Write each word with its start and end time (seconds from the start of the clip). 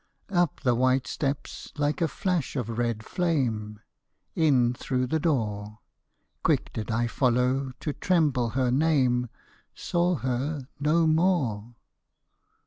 Up 0.31 0.61
the 0.61 0.73
white 0.73 1.05
steps 1.05 1.71
like 1.77 2.01
a 2.01 2.07
flash 2.07 2.55
of 2.55 2.79
red 2.79 3.05
flame, 3.05 3.81
In 4.33 4.73
through 4.73 5.05
the 5.05 5.19
door; 5.19 5.77
Quick 6.41 6.73
did 6.73 6.89
I 6.89 7.05
follow 7.05 7.73
to 7.81 7.93
tremble 7.93 8.49
her 8.57 8.71
name— 8.71 9.29
Saw 9.75 10.15
her 10.15 10.67
no 10.79 11.05
more. 11.05 11.75